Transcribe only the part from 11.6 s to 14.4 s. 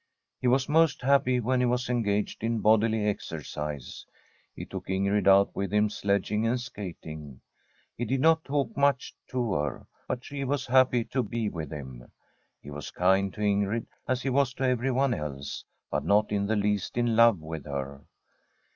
him. He was kind to Ingrid, as he